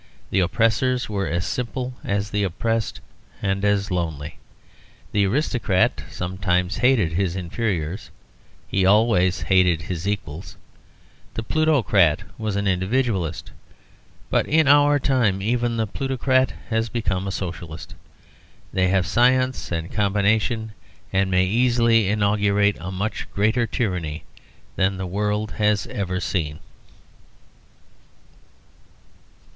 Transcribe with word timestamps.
The 0.31 0.39
oppressors 0.39 1.07
were 1.09 1.27
as 1.27 1.45
simple 1.45 1.93
as 2.03 2.31
the 2.31 2.41
oppressed, 2.41 2.99
and 3.39 3.63
as 3.63 3.91
lonely. 3.91 4.39
The 5.11 5.27
aristocrat 5.27 6.01
sometimes 6.09 6.77
hated 6.77 7.11
his 7.11 7.35
inferiors; 7.35 8.09
he 8.67 8.83
always 8.83 9.41
hated 9.41 9.83
his 9.83 10.07
equals. 10.07 10.57
The 11.35 11.43
plutocrat 11.43 12.23
was 12.39 12.55
an 12.55 12.67
individualist. 12.67 13.51
But 14.31 14.47
in 14.47 14.67
our 14.67 14.97
time 14.97 15.39
even 15.39 15.77
the 15.77 15.85
plutocrat 15.85 16.51
has 16.69 16.89
become 16.89 17.27
a 17.27 17.31
Socialist. 17.31 17.93
They 18.73 18.87
have 18.87 19.05
science 19.05 19.71
and 19.71 19.91
combination, 19.93 20.71
and 21.13 21.29
may 21.29 21.45
easily 21.45 22.07
inaugurate 22.09 22.77
a 22.79 22.89
much 22.91 23.31
greater 23.35 23.67
tyranny 23.67 24.23
than 24.77 24.97
the 24.97 25.05
world 25.05 25.51
has 25.59 25.85
ever 25.85 26.19
seen. 26.19 26.57